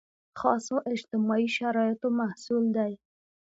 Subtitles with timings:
[0.39, 2.91] خاصو اجتماعي شرایطو محصول دی.